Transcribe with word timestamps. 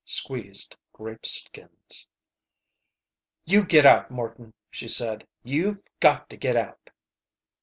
Squeezed 0.03 0.75
grape 0.93 1.27
skins. 1.27 2.07
"You 3.45 3.63
get 3.67 3.85
out, 3.85 4.09
Morton," 4.09 4.51
she 4.71 4.87
said. 4.87 5.27
"You've 5.43 5.83
got 5.99 6.27
to 6.31 6.37
get 6.37 6.55
out." 6.55 6.89